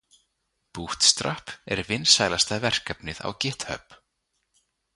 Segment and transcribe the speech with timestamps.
[0.77, 3.97] Bootstrap er vinsælasta verkefnið á Github.